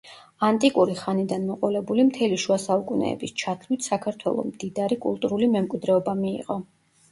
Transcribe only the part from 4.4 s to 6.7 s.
მდიდარი კულტურული მემკვიდრეობა მიიღო.